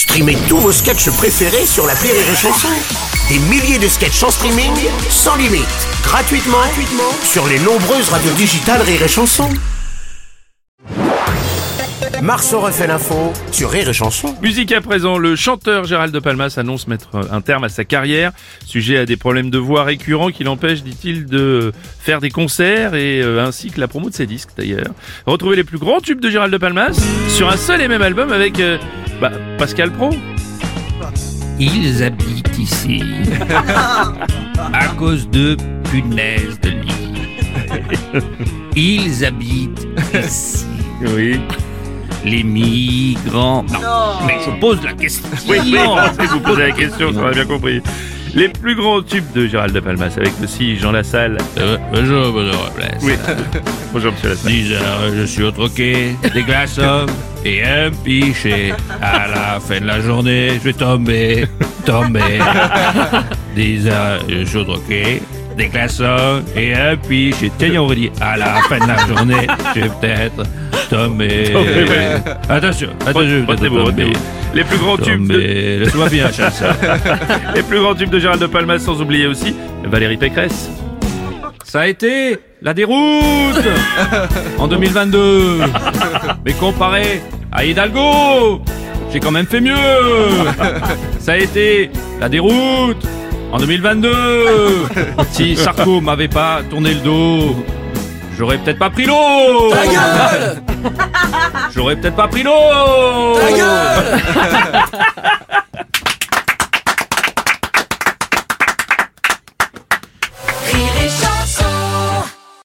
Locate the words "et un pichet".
57.44-58.72, 66.56-67.50